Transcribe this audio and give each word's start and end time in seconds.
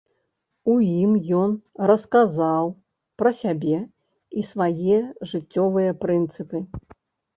У 0.71 0.77
ім 0.85 1.11
ён 1.41 1.51
расказаў 1.91 2.71
пра 3.23 3.29
сябе 3.43 3.77
і 4.39 4.47
свае 4.53 4.99
жыццёвыя 5.33 5.91
прынцыпы. 6.07 6.57